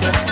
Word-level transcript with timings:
Yeah. 0.00 0.23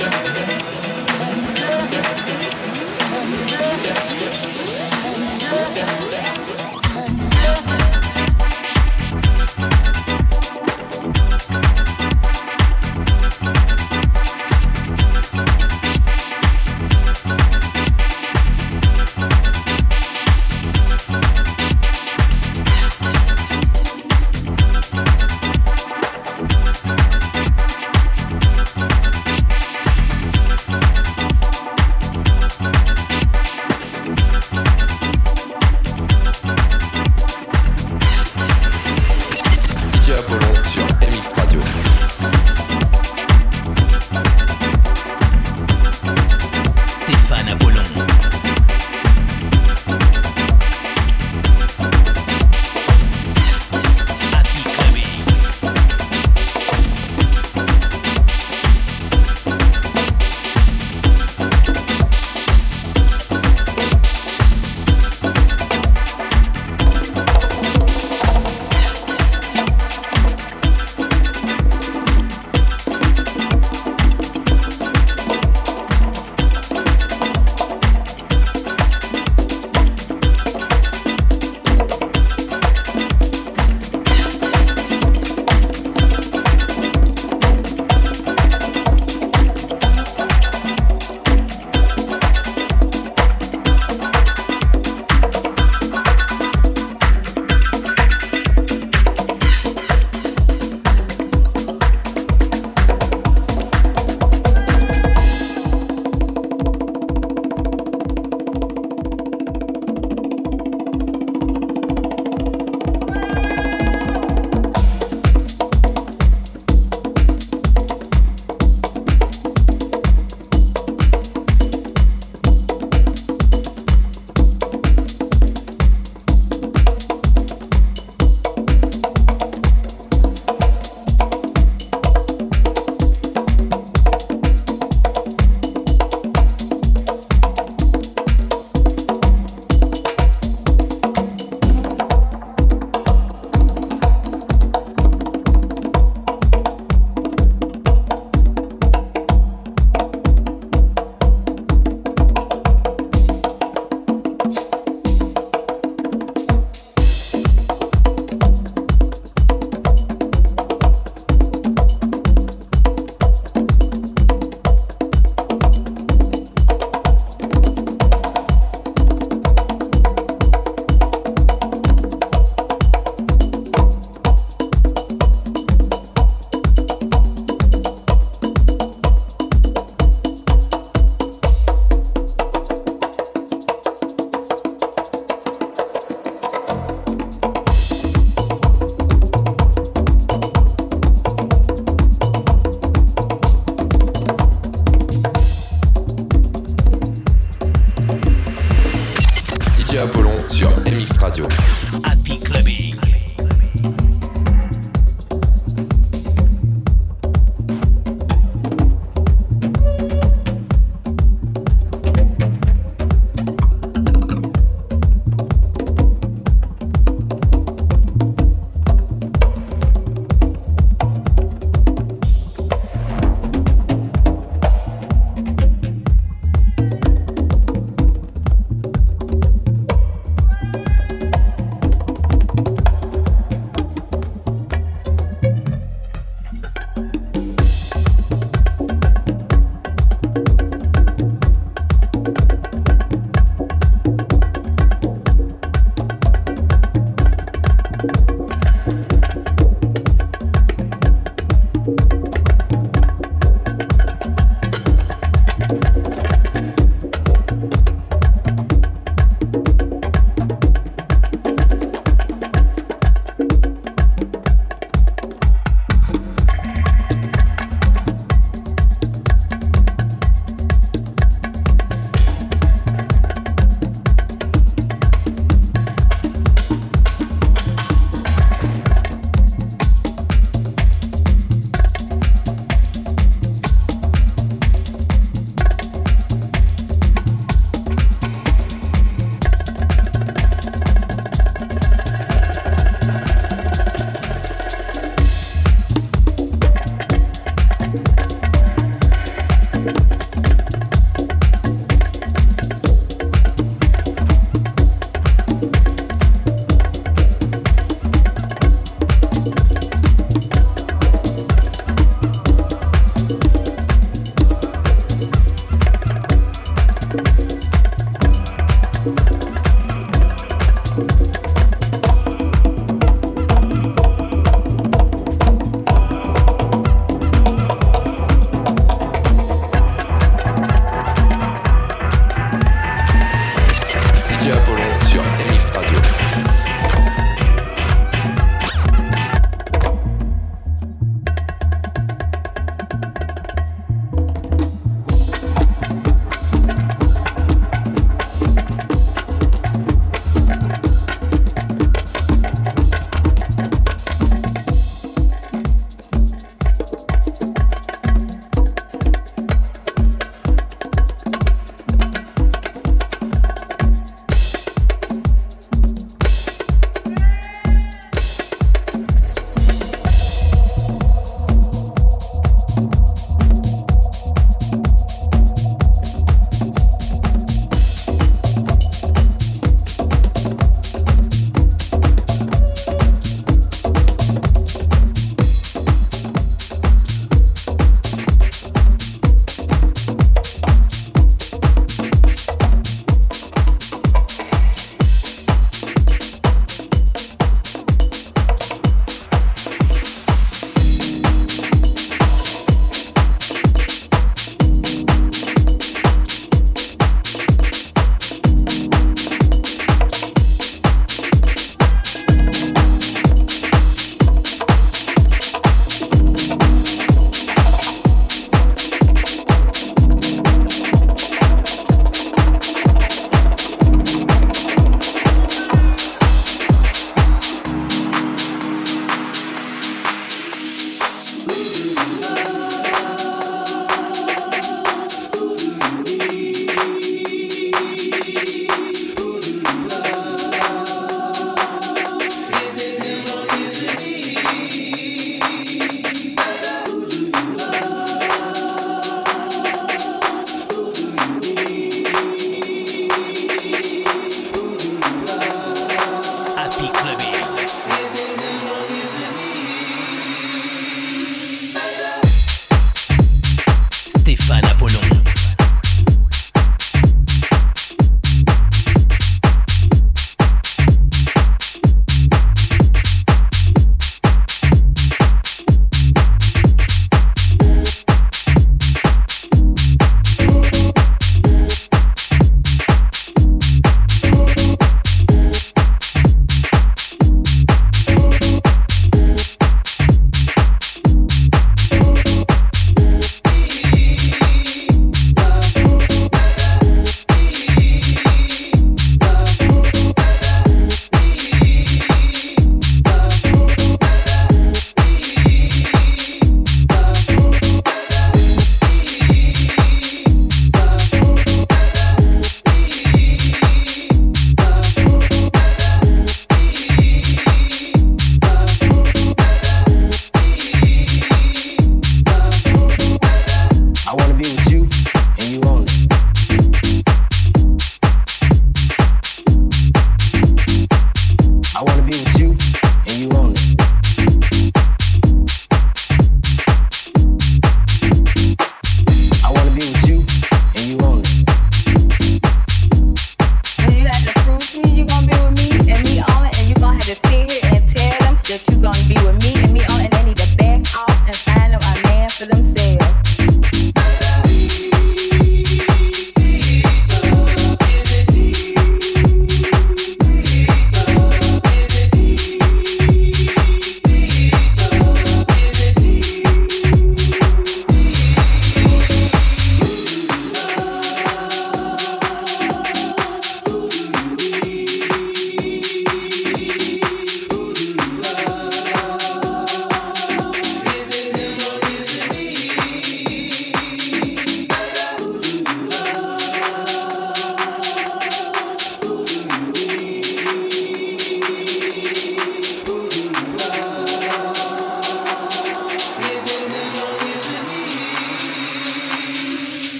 Yeah. 0.00 0.59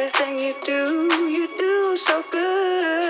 everything 0.00 0.38
you 0.38 0.54
do, 0.64 1.28
you 1.28 1.46
do 1.58 1.94
so 1.94 2.24
good. 2.32 3.09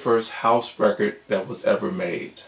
First 0.00 0.30
house 0.32 0.78
record 0.78 1.16
that 1.28 1.46
was 1.46 1.64
ever 1.64 1.92
made. 1.92 2.40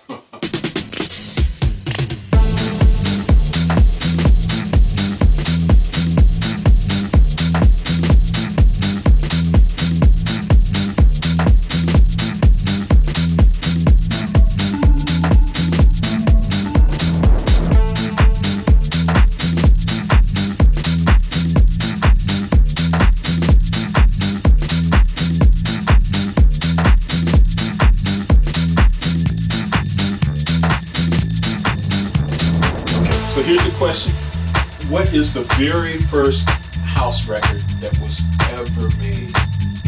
The 35.32 35.44
very 35.58 35.92
first 35.92 36.46
house 36.84 37.26
record 37.26 37.62
that 37.80 37.98
was 38.00 38.20
ever 38.52 38.94
made? 39.00 39.32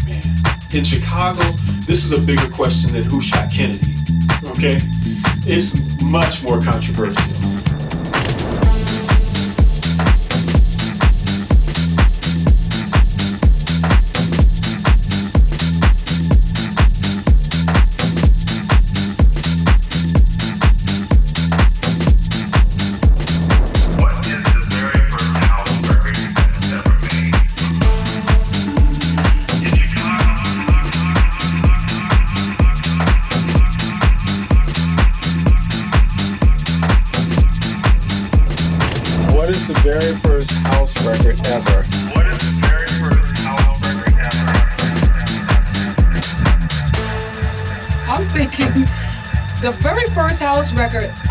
Man, 0.03 0.35
in 0.73 0.83
Chicago, 0.83 1.43
this 1.85 2.03
is 2.03 2.11
a 2.13 2.19
bigger 2.19 2.49
question 2.49 2.91
than 2.93 3.03
who 3.03 3.21
shot 3.21 3.51
Kennedy. 3.51 3.93
Okay? 4.47 4.79
It's 5.45 6.01
much 6.01 6.41
more 6.41 6.59
controversial. 6.59 7.34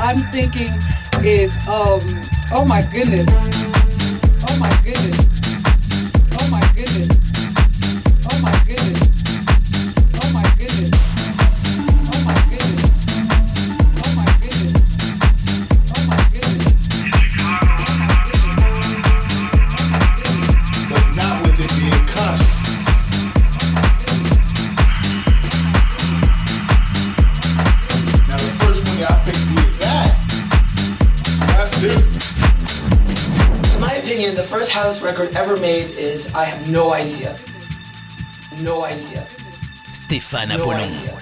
I'm 0.05 0.19
thinking 0.31 0.69
is 1.25 1.57
um 1.67 2.03
oh 2.53 2.67
my 2.67 2.83
goodness. 2.83 3.54
Made 35.64 35.90
is 35.96 36.20
I 36.35 36.44
have 36.44 36.62
no 36.70 36.92
idea. 36.92 37.33
No 38.61 38.85
idea. 38.85 39.22
Stéphane 40.00 40.48
No 40.48 40.57
Apollon. 40.57 40.90
idea. 40.92 41.18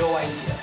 No 0.00 0.08
idea. 0.24 0.54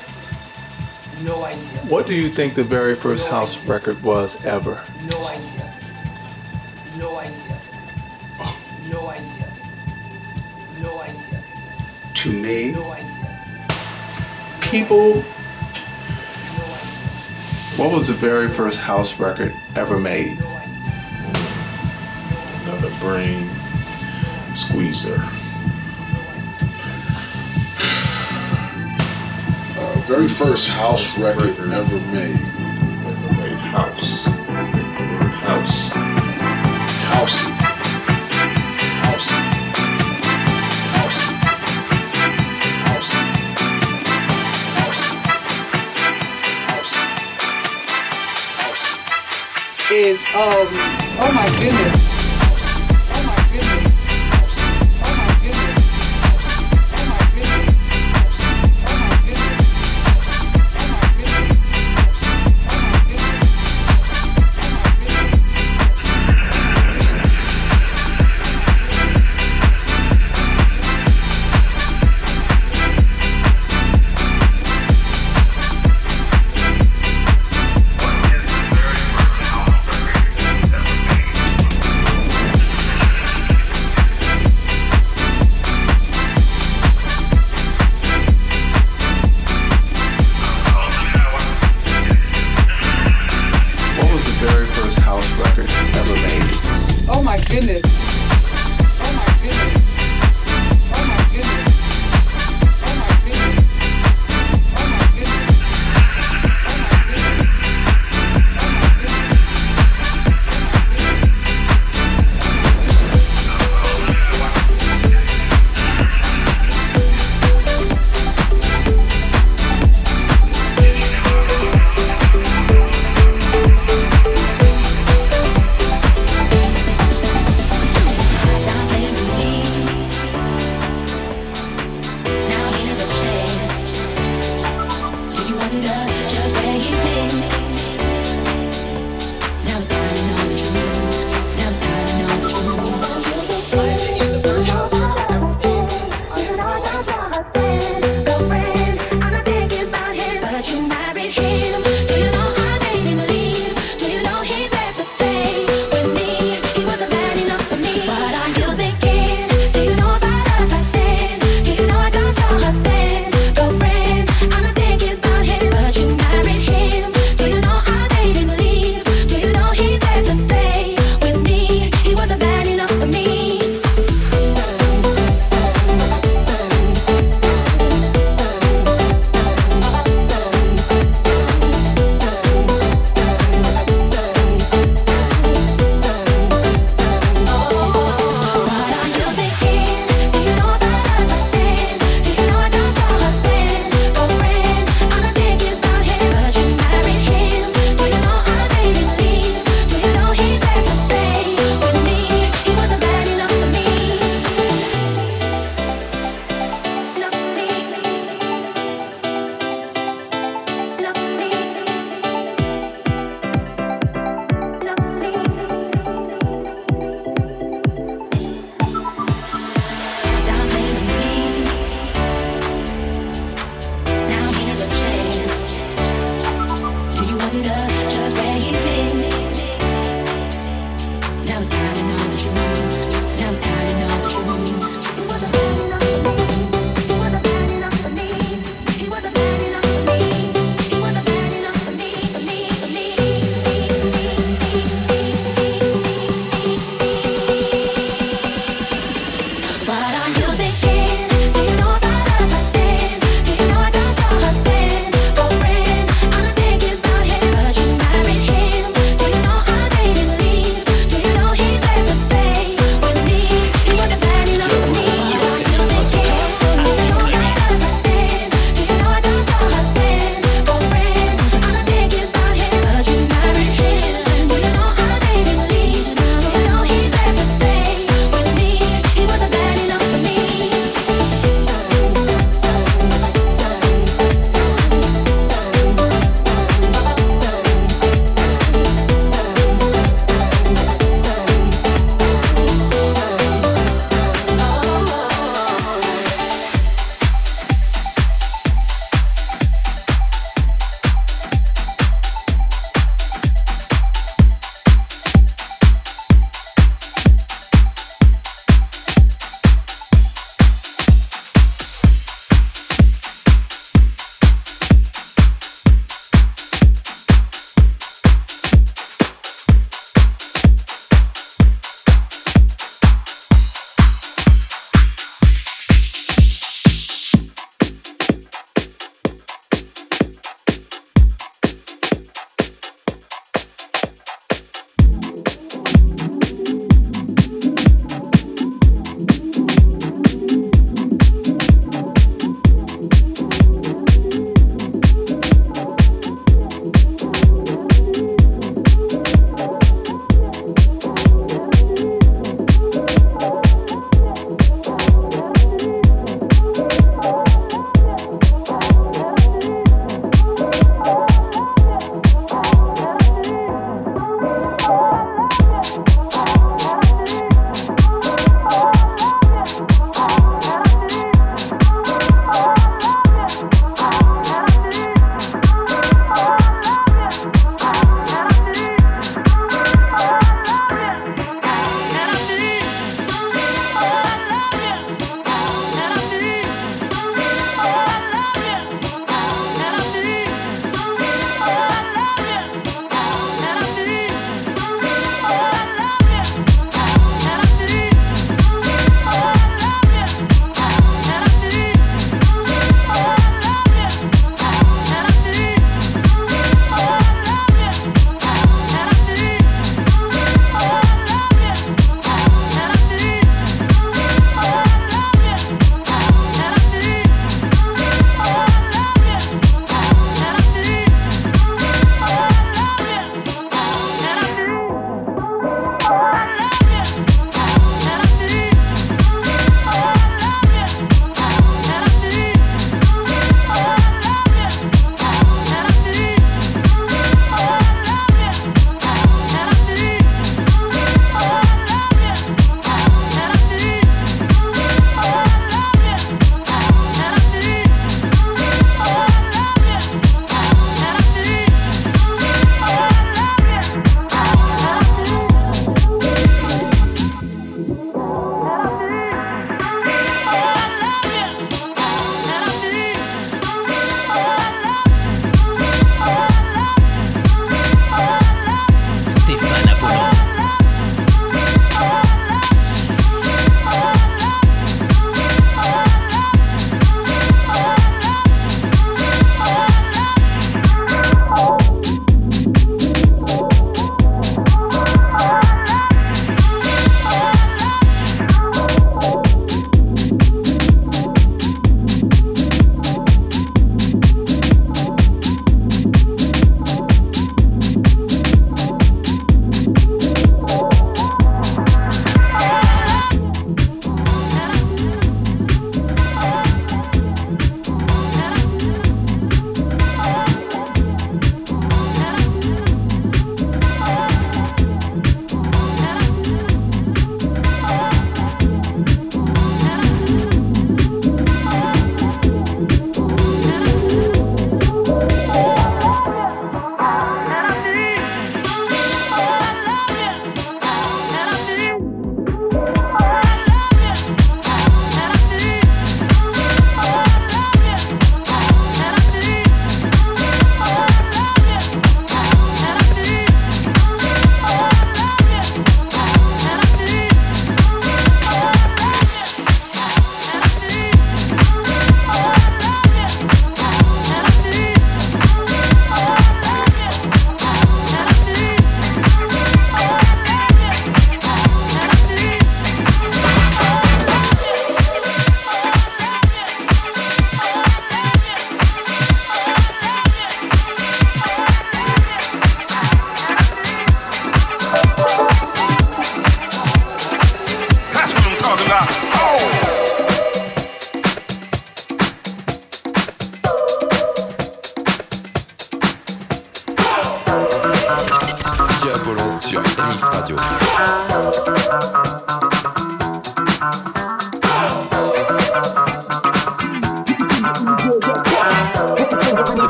No 1.30 1.36
idea. 1.46 1.80
What 1.94 2.04
do 2.08 2.14
you 2.14 2.30
think 2.38 2.50
the 2.56 2.68
very 2.78 2.96
first 2.96 3.28
house 3.30 3.54
record 3.74 3.98
was 4.04 4.44
ever? 4.58 4.76
No 5.14 5.20
idea. 5.36 5.66
No 7.04 7.10
idea. 7.28 7.58
No 8.94 9.02
idea. 9.18 9.48
No 10.86 10.92
idea. 11.10 11.40
To 12.22 12.30
me, 12.46 12.72
No 12.72 12.92
idea. 12.92 13.30
people, 14.60 15.08
No 15.14 16.66
idea. 16.80 17.78
what 17.80 17.90
was 17.96 18.08
the 18.12 18.18
very 18.30 18.50
first 18.50 18.80
house 18.80 19.20
record 19.20 19.54
ever 19.76 19.98
made? 20.00 20.38
Very 30.12 30.28
first 30.28 30.68
house 30.68 31.18
record 31.18 31.58
ever 31.72 31.98
made. 32.12 32.36
Ever 33.08 33.34
made 33.36 33.58
house. 33.58 34.28
I 34.28 34.70
think 34.74 34.98
the 34.98 35.04
word 35.06 35.32
house. 35.32 35.94
Housey. 37.08 37.52
Housey. 39.04 39.40
Housey. 40.92 41.32
Housey. 42.84 43.24
Housey. 44.76 45.16
Housey. 46.68 47.06
Housey. 48.60 48.92
Is 49.94 50.20
um 50.36 50.68
oh 51.24 51.32
my 51.34 51.48
goodness. 51.62 52.21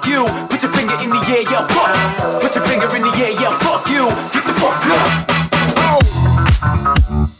fuck 0.00 0.10
you. 0.10 0.24
Put 0.48 0.62
your 0.62 0.72
finger 0.72 0.94
in 1.02 1.10
the 1.10 1.18
air, 1.28 1.42
yeah, 1.50 1.66
fuck. 1.68 2.42
Put 2.42 2.54
your 2.54 2.64
finger 2.64 2.96
in 2.96 3.02
the 3.02 3.08
air, 3.18 3.32
yeah, 3.32 3.58
fuck 3.58 3.88
you. 3.88 4.08
Get 4.32 4.44
the 4.44 4.52
fuck 4.52 4.86
up. 4.86 5.30
Oh. 6.02 7.39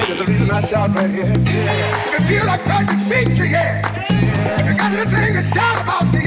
tell 0.00 0.16
you 0.16 0.24
reason 0.30 0.50
I 0.50 0.60
shout 0.60 0.94
right 0.94 1.10
here. 1.10 1.24
If 1.26 2.20
you 2.20 2.26
feel 2.26 2.46
like 2.46 2.64
to 2.88 2.98
if 4.60 4.66
you 4.66 4.76
got 4.76 4.92
to 5.34 5.42
shout 5.42 5.82
about 5.82 6.12
to 6.12 6.18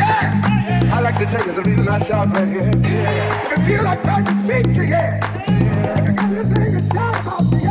I 0.91 0.99
like 0.99 1.15
to 1.19 1.25
tell 1.25 1.45
you 1.45 1.53
the 1.53 1.61
reason 1.61 1.87
I 1.87 1.99
shout 2.05 2.35
right 2.35 2.47
here. 2.47 2.71
If 2.73 3.59
you 3.59 3.65
feel 3.65 3.83
like 3.83 4.03
planting 4.03 4.39
seeds 4.47 4.75
to 4.75 4.85
you. 4.85 5.19
if 5.95 6.07
you 6.07 6.13
got 6.13 6.31
anything 6.31 6.71
to 6.73 6.95
shout 6.95 7.21
about 7.21 7.49
to. 7.51 7.70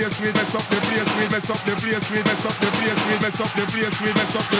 place, 0.00 0.20
we 0.20 0.32
mess 0.32 0.54
up 0.54 0.64
the 0.64 0.80
place, 0.88 1.12
we 1.18 1.24
mess 1.28 1.50
up 1.50 1.60
the 1.60 1.74
place, 1.76 2.10
we 2.10 2.18
mess 2.24 2.44
up 2.46 2.56
the 2.56 2.68
place, 2.72 3.00
we 3.08 3.14
mess 3.20 3.40
up 3.40 3.52
the 3.52 3.64
place, 3.68 4.00
we 4.00 4.08
mess 4.08 4.36
up 4.36 4.46
the 4.48 4.59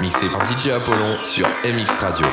Mixé 0.00 0.26
par 0.30 0.46
DJ 0.46 0.68
Apollon 0.68 1.18
sur 1.22 1.46
MX 1.64 1.98
Radio. 1.98 2.26